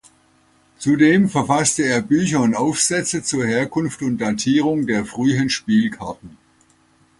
Zudem 0.79 1.29
verfasste 1.29 1.83
er 1.85 2.01
Bücher 2.01 2.39
und 2.41 2.55
Aufsätze 2.55 3.21
zur 3.21 3.45
Herkunft 3.45 4.01
und 4.01 4.17
Datierung 4.17 4.87
der 4.87 5.05
frühen 5.05 5.51
Spielkarten. 5.51 6.39